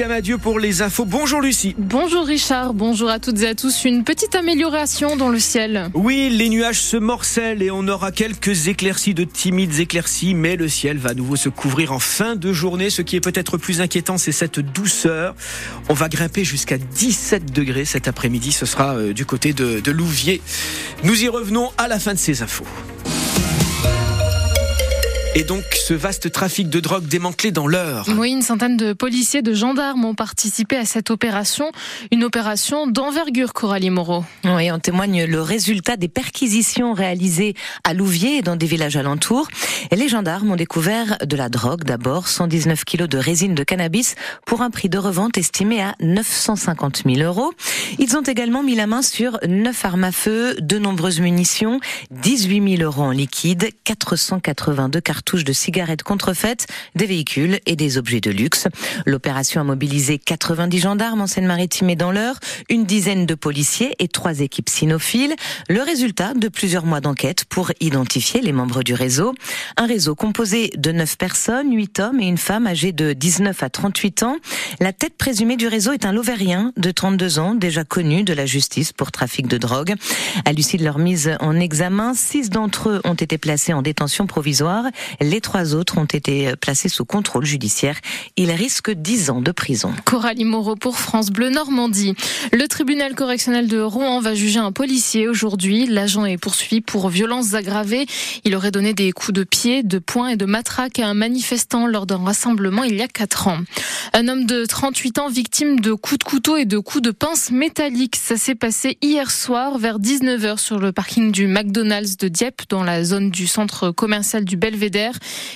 Lucie 0.00 0.12
Amadieu 0.12 0.38
pour 0.38 0.58
les 0.58 0.80
infos. 0.80 1.04
Bonjour 1.04 1.42
Lucie. 1.42 1.74
Bonjour 1.76 2.24
Richard, 2.24 2.72
bonjour 2.72 3.10
à 3.10 3.18
toutes 3.18 3.42
et 3.42 3.48
à 3.48 3.54
tous. 3.54 3.84
Une 3.84 4.02
petite 4.02 4.34
amélioration 4.34 5.14
dans 5.14 5.28
le 5.28 5.38
ciel. 5.38 5.90
Oui, 5.92 6.30
les 6.30 6.48
nuages 6.48 6.80
se 6.80 6.96
morcellent 6.96 7.62
et 7.62 7.70
on 7.70 7.86
aura 7.86 8.10
quelques 8.10 8.68
éclaircies, 8.68 9.12
de 9.12 9.24
timides 9.24 9.78
éclaircies, 9.78 10.32
mais 10.32 10.56
le 10.56 10.68
ciel 10.68 10.96
va 10.96 11.10
à 11.10 11.14
nouveau 11.14 11.36
se 11.36 11.50
couvrir 11.50 11.92
en 11.92 11.98
fin 11.98 12.34
de 12.34 12.50
journée. 12.50 12.88
Ce 12.88 13.02
qui 13.02 13.16
est 13.16 13.20
peut-être 13.20 13.58
plus 13.58 13.82
inquiétant, 13.82 14.16
c'est 14.16 14.32
cette 14.32 14.60
douceur. 14.60 15.34
On 15.90 15.94
va 15.94 16.08
grimper 16.08 16.44
jusqu'à 16.44 16.78
17 16.78 17.52
degrés 17.52 17.84
cet 17.84 18.08
après-midi. 18.08 18.52
Ce 18.52 18.64
sera 18.64 18.94
euh, 18.94 19.12
du 19.12 19.26
côté 19.26 19.52
de, 19.52 19.80
de 19.80 19.90
Louviers. 19.90 20.40
Nous 21.04 21.24
y 21.24 21.28
revenons 21.28 21.72
à 21.76 21.88
la 21.88 21.98
fin 21.98 22.14
de 22.14 22.18
ces 22.18 22.40
infos. 22.40 22.66
Et 25.36 25.44
donc 25.44 25.62
ce 25.74 25.94
vaste 25.94 26.32
trafic 26.32 26.68
de 26.68 26.80
drogue 26.80 27.06
démantelé 27.06 27.52
dans 27.52 27.68
l'heure. 27.68 28.04
Oui, 28.16 28.32
une 28.32 28.42
centaine 28.42 28.76
de 28.76 28.92
policiers, 28.92 29.42
de 29.42 29.54
gendarmes 29.54 30.04
ont 30.04 30.16
participé 30.16 30.76
à 30.76 30.84
cette 30.84 31.10
opération, 31.10 31.70
une 32.10 32.24
opération 32.24 32.88
d'envergure, 32.88 33.52
Coralie 33.52 33.90
Moreau. 33.90 34.24
Oui, 34.44 34.72
en 34.72 34.80
témoigne 34.80 35.26
le 35.26 35.40
résultat 35.40 35.96
des 35.96 36.08
perquisitions 36.08 36.94
réalisées 36.94 37.54
à 37.84 37.94
Louviers 37.94 38.38
et 38.38 38.42
dans 38.42 38.56
des 38.56 38.66
villages 38.66 38.96
alentours. 38.96 39.46
Et 39.92 39.96
les 39.96 40.08
gendarmes 40.08 40.50
ont 40.50 40.56
découvert 40.56 41.16
de 41.24 41.36
la 41.36 41.48
drogue 41.48 41.84
d'abord, 41.84 42.26
119 42.26 42.84
kilos 42.84 43.08
de 43.08 43.18
résine 43.18 43.54
de 43.54 43.62
cannabis 43.62 44.16
pour 44.46 44.62
un 44.62 44.70
prix 44.70 44.88
de 44.88 44.98
revente 44.98 45.38
estimé 45.38 45.80
à 45.80 45.94
950 46.00 47.02
000 47.06 47.20
euros. 47.20 47.52
Ils 48.00 48.16
ont 48.16 48.22
également 48.22 48.64
mis 48.64 48.74
la 48.74 48.88
main 48.88 49.02
sur 49.02 49.38
9 49.46 49.84
armes 49.84 50.04
à 50.04 50.12
feu, 50.12 50.56
de 50.60 50.78
nombreuses 50.78 51.20
munitions, 51.20 51.78
18 52.10 52.78
000 52.78 52.82
euros 52.82 53.04
en 53.04 53.12
liquide, 53.12 53.70
482 53.84 55.00
cartes 55.00 55.19
touche 55.22 55.44
de 55.44 55.52
cigarettes 55.52 56.02
contrefaites, 56.02 56.66
des 56.94 57.06
véhicules 57.06 57.60
et 57.66 57.76
des 57.76 57.98
objets 57.98 58.20
de 58.20 58.30
luxe. 58.30 58.68
L'opération 59.06 59.60
a 59.60 59.64
mobilisé 59.64 60.18
90 60.18 60.78
gendarmes 60.78 61.20
en 61.20 61.26
Seine-Maritime 61.26 61.90
et 61.90 61.96
dans 61.96 62.12
l'heure, 62.12 62.36
une 62.68 62.84
dizaine 62.84 63.26
de 63.26 63.34
policiers 63.34 63.94
et 63.98 64.08
trois 64.08 64.40
équipes 64.40 64.68
cynophiles. 64.68 65.34
Le 65.68 65.82
résultat 65.82 66.34
de 66.34 66.48
plusieurs 66.48 66.86
mois 66.86 67.00
d'enquête 67.00 67.44
pour 67.44 67.72
identifier 67.80 68.40
les 68.40 68.52
membres 68.52 68.82
du 68.82 68.94
réseau. 68.94 69.34
Un 69.76 69.86
réseau 69.86 70.14
composé 70.14 70.70
de 70.76 70.92
9 70.92 71.16
personnes, 71.16 71.74
8 71.74 72.00
hommes 72.00 72.20
et 72.20 72.26
une 72.26 72.38
femme 72.38 72.66
âgée 72.66 72.92
de 72.92 73.12
19 73.12 73.62
à 73.62 73.70
38 73.70 74.22
ans. 74.22 74.36
La 74.80 74.92
tête 74.92 75.16
présumée 75.16 75.56
du 75.56 75.68
réseau 75.68 75.92
est 75.92 76.04
un 76.04 76.12
Lovérien 76.12 76.72
de 76.76 76.90
32 76.90 77.38
ans, 77.38 77.54
déjà 77.54 77.84
connu 77.84 78.22
de 78.22 78.32
la 78.32 78.46
justice 78.46 78.92
pour 78.92 79.12
trafic 79.12 79.46
de 79.46 79.58
drogue. 79.58 79.94
À 80.44 80.52
l'issue 80.52 80.76
de 80.76 80.84
leur 80.84 80.98
mise 80.98 81.36
en 81.40 81.58
examen, 81.58 82.14
six 82.14 82.50
d'entre 82.50 82.88
eux 82.88 83.00
ont 83.04 83.14
été 83.14 83.38
placés 83.38 83.72
en 83.72 83.82
détention 83.82 84.26
provisoire 84.26 84.84
les 85.20 85.40
trois 85.40 85.74
autres 85.74 85.98
ont 85.98 86.04
été 86.04 86.54
placés 86.60 86.88
sous 86.88 87.04
contrôle 87.04 87.44
judiciaire. 87.44 87.98
Ils 88.36 88.50
risquent 88.50 88.92
10 88.92 89.30
ans 89.30 89.40
de 89.40 89.52
prison. 89.52 89.92
Coralie 90.04 90.44
Moreau 90.44 90.76
pour 90.76 90.98
France 90.98 91.30
Bleu 91.30 91.50
Normandie. 91.50 92.14
Le 92.52 92.66
tribunal 92.68 93.14
correctionnel 93.14 93.68
de 93.68 93.80
Rouen 93.80 94.20
va 94.20 94.34
juger 94.34 94.58
un 94.58 94.72
policier 94.72 95.28
aujourd'hui. 95.28 95.86
L'agent 95.86 96.24
est 96.24 96.38
poursuivi 96.38 96.80
pour 96.80 97.08
violences 97.08 97.54
aggravées. 97.54 98.06
Il 98.44 98.54
aurait 98.54 98.70
donné 98.70 98.94
des 98.94 99.12
coups 99.12 99.32
de 99.32 99.44
pied, 99.44 99.82
de 99.82 99.98
poing 99.98 100.28
et 100.28 100.36
de 100.36 100.46
matraque 100.46 100.98
à 100.98 101.06
un 101.06 101.14
manifestant 101.14 101.86
lors 101.86 102.06
d'un 102.06 102.18
rassemblement 102.18 102.84
il 102.84 102.96
y 102.96 103.02
a 103.02 103.08
4 103.08 103.48
ans. 103.48 103.58
Un 104.12 104.28
homme 104.28 104.46
de 104.46 104.64
38 104.64 105.18
ans 105.18 105.28
victime 105.28 105.80
de 105.80 105.92
coups 105.92 106.18
de 106.18 106.24
couteau 106.24 106.56
et 106.56 106.64
de 106.64 106.78
coups 106.78 107.02
de 107.02 107.10
pince 107.10 107.50
métalliques. 107.50 108.16
Ça 108.16 108.36
s'est 108.36 108.54
passé 108.54 108.98
hier 109.02 109.30
soir 109.30 109.78
vers 109.78 109.98
19h 109.98 110.58
sur 110.58 110.78
le 110.78 110.92
parking 110.92 111.32
du 111.32 111.46
McDonald's 111.46 112.16
de 112.16 112.28
Dieppe 112.28 112.62
dans 112.68 112.84
la 112.84 113.04
zone 113.04 113.30
du 113.30 113.46
centre 113.46 113.90
commercial 113.90 114.44
du 114.44 114.56
Belvédère. 114.56 114.99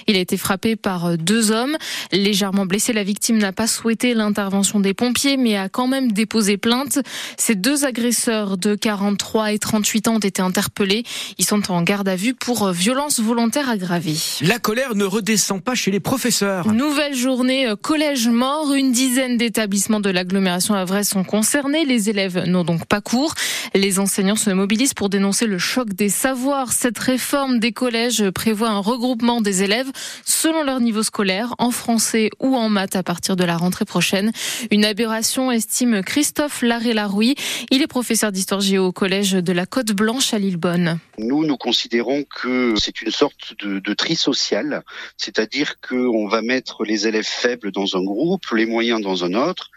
Il 0.06 0.16
a 0.16 0.20
été 0.20 0.36
frappé 0.36 0.76
par 0.76 1.18
deux 1.18 1.50
hommes. 1.50 1.76
Légèrement 2.12 2.66
blessé, 2.66 2.92
la 2.92 3.04
victime 3.04 3.38
n'a 3.38 3.52
pas 3.52 3.66
souhaité 3.66 4.14
l'intervention 4.14 4.80
des 4.80 4.94
pompiers, 4.94 5.36
mais 5.36 5.56
a 5.56 5.68
quand 5.68 5.86
même 5.86 6.12
déposé 6.12 6.56
plainte. 6.56 6.98
Ces 7.36 7.54
deux 7.54 7.84
agresseurs 7.84 8.56
de 8.56 8.74
43 8.74 9.52
et 9.52 9.58
38 9.58 10.08
ans 10.08 10.16
ont 10.16 10.18
été 10.18 10.42
interpellés. 10.42 11.04
Ils 11.38 11.44
sont 11.44 11.70
en 11.70 11.82
garde 11.82 12.08
à 12.08 12.16
vue 12.16 12.34
pour 12.34 12.70
violence 12.70 13.20
volontaire 13.20 13.68
aggravée. 13.68 14.16
La 14.42 14.58
colère 14.58 14.94
ne 14.94 15.04
redescend 15.04 15.62
pas 15.62 15.74
chez 15.74 15.90
les 15.90 16.00
professeurs. 16.00 16.72
Nouvelle 16.72 17.14
journée 17.14 17.66
euh, 17.66 17.76
collège 17.76 18.28
mort. 18.28 18.72
Une 18.74 18.92
dizaine 18.92 19.36
d'établissements 19.36 20.00
de 20.00 20.10
l'agglomération 20.10 20.74
Avray 20.74 21.04
sont 21.04 21.24
concernés. 21.24 21.84
Les 21.84 22.10
élèves 22.10 22.44
n'ont 22.46 22.64
donc 22.64 22.86
pas 22.86 23.00
cours. 23.00 23.34
Les 23.74 23.98
enseignants 23.98 24.36
se 24.36 24.50
mobilisent 24.50 24.94
pour 24.94 25.08
dénoncer 25.08 25.46
le 25.46 25.58
choc 25.58 25.92
des 25.92 26.08
savoirs. 26.08 26.72
Cette 26.72 26.98
réforme 26.98 27.58
des 27.58 27.72
collèges 27.72 28.30
prévoit 28.30 28.70
un 28.70 28.78
regroupement 28.78 29.33
des 29.40 29.62
élèves 29.62 29.90
selon 30.24 30.62
leur 30.62 30.80
niveau 30.80 31.02
scolaire, 31.02 31.54
en 31.58 31.70
français 31.70 32.30
ou 32.40 32.56
en 32.56 32.68
maths 32.68 32.96
à 32.96 33.02
partir 33.02 33.36
de 33.36 33.44
la 33.44 33.56
rentrée 33.56 33.84
prochaine. 33.84 34.32
Une 34.70 34.84
aberration, 34.84 35.50
estime 35.50 36.02
Christophe 36.02 36.62
Larré-Larouille. 36.62 37.34
Il 37.70 37.82
est 37.82 37.86
professeur 37.86 38.32
d'histoire 38.32 38.60
géo 38.60 38.86
au 38.86 38.92
collège 38.92 39.32
de 39.32 39.52
la 39.52 39.66
Côte 39.66 39.92
Blanche 39.92 40.34
à 40.34 40.38
Lillebonne. 40.38 40.98
Nous, 41.18 41.44
nous 41.44 41.56
considérons 41.56 42.24
que 42.24 42.74
c'est 42.76 43.02
une 43.02 43.10
sorte 43.10 43.54
de, 43.60 43.78
de 43.78 43.94
tri 43.94 44.16
social, 44.16 44.82
c'est-à-dire 45.16 45.80
qu'on 45.80 46.26
va 46.28 46.42
mettre 46.42 46.84
les 46.84 47.06
élèves 47.06 47.26
faibles 47.26 47.72
dans 47.72 47.96
un 47.96 48.02
groupe, 48.04 48.44
les 48.52 48.66
moyens 48.66 49.00
dans 49.00 49.24
un 49.24 49.34
autre, 49.34 49.70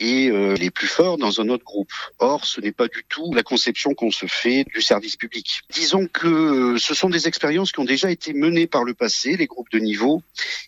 et 0.00 0.30
euh, 0.30 0.54
les 0.54 0.70
plus 0.70 0.86
forts 0.86 1.18
dans 1.18 1.40
un 1.40 1.48
autre 1.50 1.64
groupe. 1.64 1.92
Or, 2.18 2.46
ce 2.46 2.60
n'est 2.60 2.72
pas 2.72 2.88
du 2.88 3.04
tout 3.08 3.32
la 3.34 3.42
conception 3.42 3.94
qu'on 3.94 4.10
se 4.10 4.26
fait 4.26 4.64
du 4.74 4.80
service 4.80 5.16
public. 5.16 5.60
Disons 5.70 6.06
que 6.06 6.26
euh, 6.26 6.78
ce 6.78 6.94
sont 6.94 7.10
des 7.10 7.28
expériences 7.28 7.70
qui 7.70 7.80
ont 7.80 7.84
déjà 7.84 8.10
été 8.10 8.32
menées 8.32 8.66
par 8.66 8.82
le 8.82 8.94
passé, 8.94 9.36
les 9.36 9.46
groupes 9.46 9.70
de 9.70 9.78
niveau, 9.78 10.22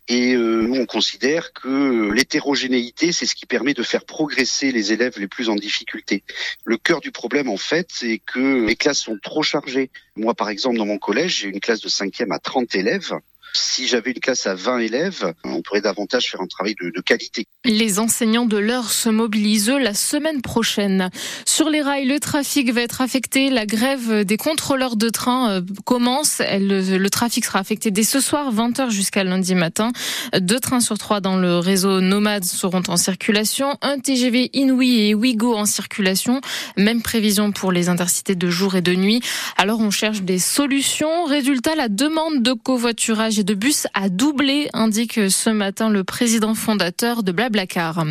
et 0.06 0.34
euh, 0.34 0.62
nous, 0.62 0.76
on 0.76 0.86
considère 0.86 1.52
que 1.54 2.12
l'hétérogénéité, 2.12 3.12
c'est 3.12 3.26
ce 3.26 3.34
qui 3.34 3.46
permet 3.46 3.72
de 3.72 3.82
faire 3.82 4.04
progresser 4.04 4.70
les 4.70 4.92
élèves 4.92 5.18
les 5.18 5.28
plus 5.28 5.48
en 5.48 5.56
difficulté. 5.56 6.22
Le 6.64 6.76
cœur 6.76 7.00
du 7.00 7.10
problème, 7.10 7.48
en 7.48 7.56
fait, 7.56 7.88
c'est 7.90 8.18
que 8.18 8.66
les 8.66 8.76
classes 8.76 9.00
sont 9.00 9.18
trop 9.22 9.42
chargées. 9.42 9.90
Moi, 10.14 10.34
par 10.34 10.50
exemple, 10.50 10.76
dans 10.76 10.86
mon 10.86 10.98
collège, 10.98 11.40
j'ai 11.40 11.48
une 11.48 11.60
classe 11.60 11.80
de 11.80 11.88
cinquième 11.88 12.32
à 12.32 12.38
30 12.38 12.74
élèves. 12.74 13.14
Si 13.54 13.86
j'avais 13.86 14.10
une 14.10 14.20
classe 14.20 14.46
à 14.46 14.54
20 14.54 14.78
élèves, 14.78 15.34
on 15.44 15.62
pourrait 15.62 15.80
davantage 15.80 16.30
faire 16.30 16.40
un 16.40 16.46
travail 16.46 16.74
de 16.74 17.00
qualité. 17.00 17.46
Les 17.64 18.00
enseignants 18.00 18.44
de 18.44 18.56
l'heure 18.56 18.90
se 18.90 19.08
mobilisent 19.08 19.70
la 19.70 19.94
semaine 19.94 20.42
prochaine. 20.42 21.10
Sur 21.46 21.70
les 21.70 21.80
rails, 21.80 22.06
le 22.06 22.18
trafic 22.18 22.72
va 22.72 22.80
être 22.80 23.00
affecté. 23.00 23.50
La 23.50 23.66
grève 23.66 24.24
des 24.24 24.36
contrôleurs 24.36 24.96
de 24.96 25.08
train 25.08 25.48
euh, 25.48 25.60
commence. 25.84 26.40
Le 26.40 27.08
trafic 27.08 27.44
sera 27.44 27.60
affecté 27.60 27.92
dès 27.92 28.02
ce 28.02 28.18
soir, 28.18 28.52
20h 28.52 28.90
jusqu'à 28.90 29.22
lundi 29.22 29.54
matin. 29.54 29.92
Deux 30.36 30.58
trains 30.58 30.80
sur 30.80 30.98
trois 30.98 31.20
dans 31.20 31.36
le 31.36 31.58
réseau 31.58 32.00
Nomade 32.00 32.42
seront 32.42 32.82
en 32.88 32.96
circulation. 32.96 33.78
Un 33.80 34.00
TGV 34.00 34.50
Inouï 34.54 35.10
et 35.10 35.14
Ouigo 35.14 35.54
en 35.54 35.64
circulation. 35.64 36.40
Même 36.76 37.00
prévision 37.00 37.52
pour 37.52 37.70
les 37.70 37.88
intercités 37.88 38.34
de 38.34 38.50
jour 38.50 38.74
et 38.74 38.82
de 38.82 38.96
nuit. 38.96 39.20
Alors 39.56 39.78
on 39.78 39.92
cherche 39.92 40.22
des 40.22 40.40
solutions. 40.40 41.26
Résultat, 41.26 41.76
la 41.76 41.88
demande 41.88 42.42
de 42.42 42.54
covoiturage 42.54 43.36
de 43.36 43.54
bus 43.54 43.86
a 43.94 44.08
doublé, 44.08 44.68
indique 44.72 45.30
ce 45.30 45.50
matin 45.50 45.90
le 45.90 46.02
président 46.02 46.56
fondateur 46.56 47.22
de 47.22 47.30
Blablacar. 47.52 48.04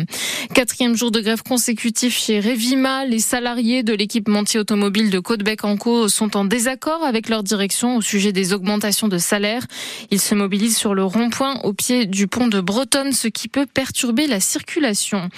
Quatrième 0.54 0.94
jour 0.96 1.10
de 1.10 1.20
grève 1.20 1.42
consécutif 1.42 2.16
chez 2.16 2.40
Revima. 2.40 3.04
Les 3.04 3.18
salariés 3.18 3.82
de 3.82 3.92
l'équipementier 3.92 4.60
automobile 4.60 5.10
de 5.10 5.18
Côte-Bec-en-Caux 5.18 6.08
sont 6.08 6.36
en 6.36 6.44
désaccord 6.44 7.02
avec 7.04 7.28
leur 7.28 7.42
direction 7.42 7.96
au 7.96 8.00
sujet 8.00 8.32
des 8.32 8.52
augmentations 8.52 9.08
de 9.08 9.18
salaire. 9.18 9.66
Ils 10.10 10.20
se 10.20 10.34
mobilisent 10.34 10.76
sur 10.76 10.94
le 10.94 11.04
rond-point 11.04 11.60
au 11.64 11.72
pied 11.72 12.06
du 12.06 12.28
pont 12.28 12.46
de 12.46 12.60
Bretonne, 12.60 13.12
ce 13.12 13.28
qui 13.28 13.48
peut 13.48 13.66
perturber 13.66 14.26
la 14.26 14.40
circulation. 14.40 15.28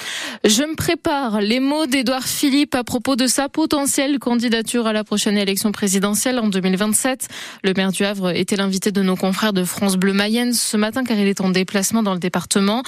Je 0.44 0.62
me 0.62 0.76
prépare 0.76 1.40
les 1.40 1.60
mots 1.60 1.86
d'Édouard 1.86 2.26
Philippe 2.26 2.74
à 2.74 2.84
propos 2.84 3.16
de 3.16 3.26
sa 3.26 3.48
potentielle 3.48 4.18
candidature 4.18 4.86
à 4.86 4.92
la 4.92 5.04
prochaine 5.04 5.38
élection 5.38 5.72
présidentielle 5.72 6.38
en 6.38 6.48
2027. 6.48 7.28
Le 7.62 7.72
maire 7.72 7.92
du 7.92 8.04
Havre 8.04 8.36
était 8.36 8.56
l'invité 8.56 8.92
de 8.92 9.02
nos 9.02 9.16
confrères 9.16 9.54
de 9.54 9.64
France 9.64 9.96
Bleu 9.96 10.12
Mayenne 10.12 10.52
ce 10.52 10.76
matin 10.76 11.04
car 11.04 11.18
il 11.18 11.26
est 11.26 11.40
en 11.40 11.48
déplacement 11.48 12.02
dans 12.02 12.12
le 12.12 12.20
département. 12.20 12.82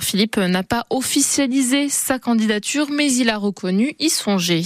Philippe 0.00 0.38
n'a 0.50 0.62
pas 0.62 0.86
officialisé 0.90 1.88
sa 1.88 2.18
candidature 2.18 2.88
mais 2.90 3.12
il 3.12 3.30
a 3.30 3.38
reconnu 3.38 3.94
y 3.98 4.10
songer. 4.10 4.64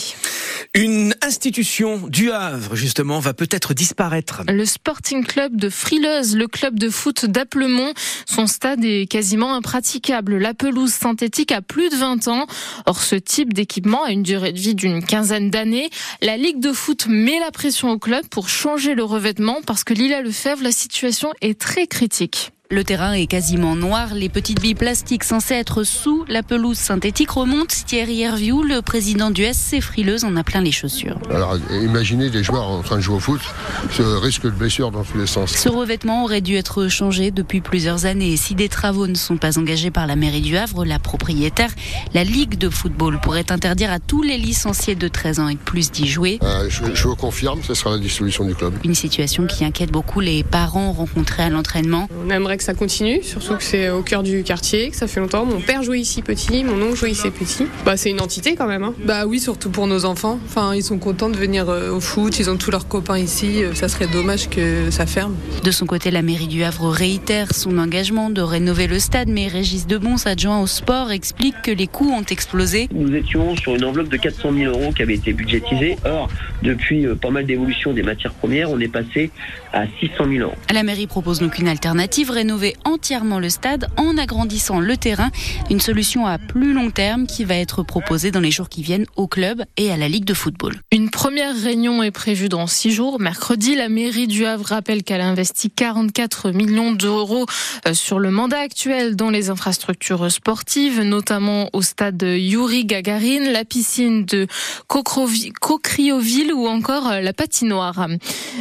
Une 0.75 1.15
institution 1.23 2.09
du 2.09 2.33
Havre, 2.33 2.75
justement, 2.75 3.21
va 3.21 3.33
peut-être 3.33 3.75
disparaître. 3.75 4.43
Le 4.49 4.65
Sporting 4.65 5.25
Club 5.25 5.57
de 5.57 5.69
Frileuse, 5.69 6.37
le 6.37 6.49
club 6.49 6.79
de 6.79 6.91
foot 6.91 7.27
d'Aplemont, 7.27 7.93
son 8.27 8.47
stade 8.47 8.85
est 8.85 9.07
quasiment 9.07 9.55
impraticable. 9.55 10.39
La 10.39 10.55
pelouse 10.55 10.93
synthétique 10.93 11.53
a 11.53 11.63
plus 11.63 11.91
de 11.91 11.97
20 11.97 12.29
ans. 12.29 12.47
Or, 12.87 13.01
ce 13.01 13.15
type 13.15 13.53
d'équipement 13.53 14.05
a 14.05 14.11
une 14.11 14.23
durée 14.23 14.53
de 14.53 14.59
vie 14.59 14.75
d'une 14.75 15.05
quinzaine 15.05 15.51
d'années. 15.51 15.91
La 16.23 16.37
Ligue 16.37 16.61
de 16.61 16.73
foot 16.73 17.07
met 17.09 17.39
la 17.39 17.51
pression 17.51 17.91
au 17.91 17.99
club 17.99 18.27
pour 18.27 18.49
changer 18.49 18.95
le 18.95 19.05
revêtement 19.05 19.61
parce 19.67 19.85
que 19.85 19.95
Lila 19.95 20.23
Lefebvre, 20.23 20.63
la 20.63 20.73
situation 20.73 21.33
est 21.41 21.59
très 21.59 21.87
critique. 21.87 22.54
Le 22.71 22.83
terrain 22.83 23.13
est 23.13 23.27
quasiment 23.27 23.77
noir. 23.77 24.15
Les 24.15 24.31
petites 24.31 24.59
billes 24.59 24.75
plastiques 24.75 25.25
censées 25.25 25.53
être 25.53 25.85
sous 25.85 26.25
la 26.29 26.43
pelouse 26.43 26.79
synthétique 26.79 27.31
remontent. 27.31 27.75
Thierry 27.87 28.23
Herviou, 28.23 28.63
le 28.63 28.81
président 28.81 29.31
du 29.31 29.45
SC 29.45 29.83
Frileuse, 29.83 30.25
en 30.25 30.35
a 30.35 30.43
plein 30.43 30.63
les 30.63 30.73
chaussures. 30.73 31.19
Alors 31.29 31.59
imaginez 31.71 32.31
des 32.31 32.43
joueurs 32.43 32.67
en 32.71 32.81
train 32.81 32.97
de 32.97 33.03
jouer 33.03 33.17
au 33.17 33.21
foot, 33.21 33.43
ce 33.91 34.03
risque 34.03 34.45
de 34.45 34.51
blessure 34.51 34.91
dans 34.91 35.05
tous 35.05 35.19
les 35.19 35.27
sens. 35.27 35.51
Ce 35.51 35.69
revêtement 35.69 36.25
aurait 36.25 36.41
dû 36.41 36.55
être 36.57 36.89
changé 36.89 37.31
depuis 37.31 37.61
plusieurs 37.61 38.07
années. 38.07 38.35
Si 38.39 38.55
des 38.55 38.71
travaux 38.71 39.09
ne 39.09 39.15
sont 39.15 39.37
pas 39.37 39.59
engagés 39.59 39.91
par 39.91 40.07
la 40.07 40.17
mairie 40.17 40.41
du 40.41 40.57
Havre, 40.57 40.87
la 40.87 40.99
propriétaire, 40.99 41.71
la 42.15 42.25
Ligue 42.25 42.57
de 42.57 42.71
football 42.71 43.21
pourrait 43.21 43.53
interdire 43.53 43.93
à 43.93 43.99
tous 43.99 44.23
les 44.23 44.39
licenciés 44.39 44.95
de 44.95 45.07
13 45.07 45.41
ans 45.41 45.49
et 45.49 45.55
de 45.55 45.61
plus 45.61 45.93
d'y 45.93 46.09
jouer. 46.09 46.39
Euh, 46.43 46.67
je, 46.71 46.95
je 46.95 47.09
vous 47.09 47.17
confirme, 47.17 47.61
ce 47.63 47.75
sera 47.75 47.91
la 47.91 47.99
dissolution 47.99 48.47
du 48.47 48.55
club. 48.55 48.73
Une 48.85 48.95
situation 48.95 49.47
qui 49.47 49.67
inquiète 49.67 49.93
beaucoup 49.93 50.21
les 50.21 50.43
parents 50.45 50.93
rencontrés 50.93 51.43
à 51.43 51.51
l'entraînement. 51.51 52.09
On 52.27 52.31
aimerait 52.31 52.54
que 52.57 52.63
ça 52.63 52.75
continue, 52.75 53.23
surtout 53.23 53.57
que 53.57 53.63
c'est 53.63 53.91
au 53.91 54.03
cœur 54.03 54.23
du 54.23 54.43
quartier, 54.43 54.91
que 54.91 54.97
ça 54.97 55.07
fait 55.07 55.21
longtemps. 55.21 55.45
Mon 55.45 55.61
père 55.61 55.83
jouait 55.83 56.01
ici 56.01 56.23
petit, 56.23 56.65
mon 56.65 56.81
oncle 56.83 56.97
jouait 56.97 57.11
ici 57.11 57.31
petit. 57.31 57.67
Bah, 57.85 57.97
c'est 57.97 58.11
une 58.11 58.21
entité 58.21 58.55
quand 58.55 58.67
même. 58.67 58.85
Hein. 58.85 58.95
Bah 59.05 59.27
oui, 59.27 59.41
surtout 59.41 59.71
pour 59.71 59.87
nos 59.87 60.05
enfants. 60.05 60.39
Enfin, 60.47 60.75
ils 60.75 60.83
sont 60.83 60.99
contents 60.99 61.29
de 61.29 61.37
venir 61.37 61.69
euh, 61.69 61.91
au 61.91 62.01
foot, 62.01 62.39
ils 62.39 62.51
ont 62.51 62.57
tous 62.57 62.71
leurs 62.71 62.89
copains 62.89 63.19
ici. 63.19 63.63
Euh, 63.63 63.75
ça 63.75 63.89
serait 63.89 64.07
dommage 64.07 64.49
que 64.49 64.91
ça 64.91 65.07
ferme. 65.07 65.35
De 65.63 65.71
son 65.71 65.87
côté, 65.87 66.11
la 66.11 66.23
mairie 66.23 66.49
du 66.49 66.63
Havre 66.65 66.89
réitère 66.91 67.55
son 67.55 67.79
engagement 67.79 68.31
de 68.31 68.41
rénover 68.41 68.87
le 68.87 68.99
stade, 68.99 69.29
mais 69.29 69.49
Régis 69.49 69.87
Debons, 69.87 70.27
adjoint 70.27 70.61
au 70.61 70.67
sport, 70.67 71.11
explique 71.11 71.55
que 71.63 71.71
les 71.71 71.87
coûts 71.87 72.11
ont 72.11 72.25
explosé. 72.25 72.89
Nous 72.93 73.15
étions 73.15 73.57
sur 73.57 73.75
une 73.75 73.85
enveloppe 73.85 74.09
de 74.09 74.17
400 74.17 74.53
000 74.53 74.73
euros 74.73 74.93
qui 74.93 75.03
avait 75.03 75.15
été 75.15 75.33
budgétisée. 75.33 75.97
Or, 76.05 76.29
depuis 76.63 77.07
euh, 77.07 77.15
pas 77.15 77.31
mal 77.31 77.47
d'évolutions 77.47 77.93
des 77.93 78.03
matières 78.03 78.33
premières, 78.35 78.71
on 78.71 78.81
est 78.81 78.89
passé 78.89 79.31
à 79.73 79.85
600 80.01 80.25
000 80.29 80.49
euros. 80.49 80.55
La 80.73 80.83
mairie 80.83 81.07
propose 81.07 81.41
donc 81.41 81.59
une 81.59 81.69
alternative, 81.69 82.31
rénover 82.45 82.77
entièrement 82.85 83.39
le 83.39 83.49
stade 83.49 83.89
en 83.97 84.19
agrandissant 84.19 84.79
le 84.79 84.99
terrain. 84.99 85.31
Une 85.71 85.81
solution 85.81 86.27
à 86.27 86.37
plus 86.37 86.75
long 86.75 86.91
terme 86.91 87.27
qui 87.27 87.43
va 87.43 87.55
être 87.55 87.83
proposée 87.83 88.31
dans 88.31 88.41
les 88.41 88.51
jours 88.51 88.69
qui 88.69 88.83
viennent 88.83 89.07
au 89.17 89.27
club 89.27 89.65
et 89.79 89.91
à 89.91 89.97
la 89.97 90.09
Ligue 90.09 90.27
de 90.27 90.35
football. 90.35 90.79
Une 90.93 91.09
première 91.09 91.57
réunion 91.59 92.03
est 92.03 92.11
prévue 92.11 92.51
dans 92.51 92.67
six 92.67 92.91
jours. 92.91 93.19
Mercredi, 93.19 93.75
la 93.75 93.89
mairie 93.89 94.27
du 94.27 94.45
Havre 94.45 94.67
rappelle 94.67 95.05
qu'elle 95.05 95.23
a 95.23 95.27
investi 95.27 95.71
44 95.71 96.51
millions 96.51 96.93
d'euros 96.93 97.47
euh, 97.89 97.95
sur 97.95 98.19
le 98.19 98.31
mandat 98.31 98.61
actuel 98.61 99.17
dans 99.17 99.31
les 99.31 99.49
infrastructures 99.49 100.31
sportives, 100.31 101.01
notamment 101.01 101.71
au 101.73 101.81
stade 101.81 102.23
Yuri 102.23 102.85
Gagarin, 102.85 103.51
la 103.53 103.65
piscine 103.65 104.27
de 104.27 104.47
Cocrioville 104.87 106.53
ou 106.53 106.69
encore 106.69 107.09
la 107.09 107.33
patinoire. 107.33 108.07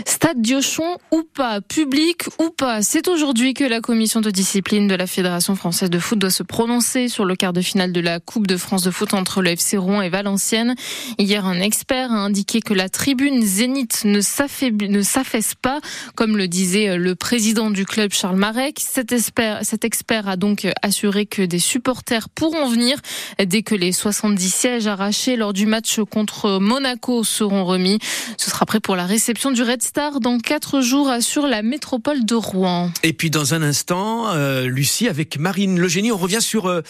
Stade 0.06 0.42
Diochon 0.42 1.00
ou 1.12 1.24
pas, 1.24 1.60
public 1.60 2.28
ou 2.40 2.50
pas, 2.50 2.82
c'est 2.82 3.10
aujourd'hui 3.10 3.54
que 3.54 3.66
la 3.66 3.73
commission 3.81 4.22
de 4.22 4.31
discipline 4.31 4.88
de 4.88 4.96
la 4.96 5.08
Fédération 5.08 5.56
française 5.56 5.90
de 5.90 6.00
foot 6.00 6.20
doit 6.20 6.30
se 6.30 6.44
prononcer 6.44 7.08
sur 7.08 7.25
le 7.25 7.36
quart 7.36 7.54
de 7.54 7.62
finale 7.62 7.92
de 7.92 8.02
la 8.02 8.20
Coupe 8.20 8.48
de 8.48 8.58
France 8.58 8.84
de 8.84 8.92
foot 8.92 9.14
entre 9.14 9.42
le 9.42 9.52
FC 9.52 9.78
Rouen 9.78 10.02
et 10.02 10.10
Valenciennes. 10.10 10.75
Hier, 11.18 11.46
un 11.46 11.60
expert 11.60 12.12
a 12.12 12.18
indiqué 12.18 12.62
que 12.62 12.74
la 12.74 12.90
tribune 12.90 13.42
Zénith 13.44 14.04
ne 14.06 14.22
s'affaisse 14.22 15.56
pas, 15.56 15.80
comme 16.16 16.38
le 16.38 16.48
disait 16.48 16.98
le 16.98 17.16
président 17.16 17.72
du 17.72 17.86
club 17.86 18.12
Charles 18.12 18.38
Marek. 18.38 18.80
Cet 18.80 19.12
expert, 19.12 19.60
cet 19.64 19.86
expert 19.86 20.28
a 20.28 20.36
donc 20.36 20.68
assuré 20.81 21.25
que 21.25 21.42
des 21.42 21.60
supporters 21.60 22.30
pourront 22.30 22.68
venir 22.68 22.98
dès 23.44 23.64
que 23.64 23.75
les 23.75 23.92
70 23.92 24.54
sièges 24.54 24.88
arrachés 24.88 25.36
lors 25.36 25.54
du 25.54 25.66
match 25.66 26.00
contre 26.10 26.60
Monaco 26.60 27.24
seront 27.24 27.66
remis. 27.66 28.00
Ce 28.38 28.50
sera 28.50 28.66
prêt 28.66 28.80
pour 28.80 28.96
la 28.96 29.06
réception 29.06 29.52
du 29.52 29.64
Red 29.64 29.81
Star 29.81 30.20
dans 30.20 30.40
quatre 30.40 30.81
jours, 30.81 31.10
assure 31.10 31.48
la 31.48 31.62
métropole 31.62 32.25
de 32.25 32.36
Rouen. 32.36 32.92
Et 33.04 33.14
puis 33.14 33.30
dans 33.30 33.54
un 33.63 33.68
instant, 33.68 34.33
euh, 34.33 34.68
Lucie 34.68 35.07
avec 35.07 35.38
Marine 35.38 35.80
Legénie, 35.80 36.12
on 36.12 36.18
revient 36.18 36.42
sur 36.42 36.68
euh, 36.68 36.81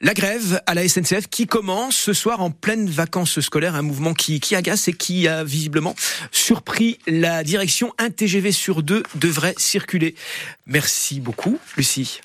la 0.00 0.14
grève 0.14 0.62
à 0.66 0.74
la 0.74 0.88
SNCF 0.88 1.28
qui 1.28 1.46
commence 1.46 1.94
ce 1.94 2.12
soir 2.12 2.40
en 2.40 2.50
pleine 2.50 2.88
vacances 2.88 3.40
scolaires, 3.40 3.74
un 3.74 3.82
mouvement 3.82 4.14
qui, 4.14 4.40
qui 4.40 4.56
agace 4.56 4.88
et 4.88 4.92
qui 4.94 5.28
a 5.28 5.44
visiblement 5.44 5.94
surpris 6.30 6.98
la 7.06 7.44
direction. 7.44 7.92
Un 7.98 8.10
TGV 8.10 8.50
sur 8.50 8.82
deux 8.82 9.02
devrait 9.14 9.54
circuler. 9.58 10.14
Merci 10.66 11.20
beaucoup, 11.20 11.58
Lucie. 11.76 12.20